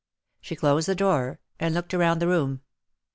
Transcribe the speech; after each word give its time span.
She 0.41 0.55
closed 0.55 0.87
the 0.87 0.95
drawer, 0.95 1.39
and 1.59 1.75
looked 1.75 1.93
around 1.93 2.17
the 2.23 2.27
room. 2.27 2.61